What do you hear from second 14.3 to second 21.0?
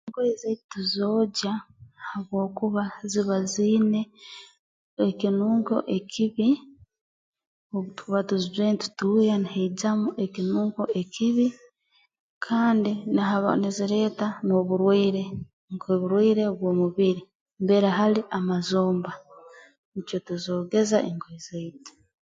n'oburwaire nk'oburwaire obw'omubiri mbere hali amazomba nikyo tuzoogeza